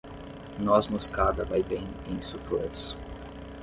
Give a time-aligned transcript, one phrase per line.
[0.57, 2.97] Noz-moscada vai bem em suflês